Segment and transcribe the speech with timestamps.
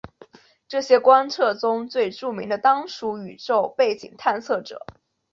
[0.67, 4.83] 这些观测中最著名的当属宇宙背景探测者。